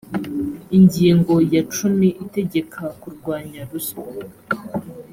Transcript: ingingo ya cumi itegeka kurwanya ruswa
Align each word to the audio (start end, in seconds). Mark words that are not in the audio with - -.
ingingo 0.77 1.33
ya 1.53 1.61
cumi 1.73 2.07
itegeka 2.23 2.81
kurwanya 3.01 3.61
ruswa 3.69 4.05